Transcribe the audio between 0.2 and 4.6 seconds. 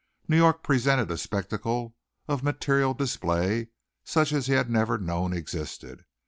New York presented a spectacle of material display such as he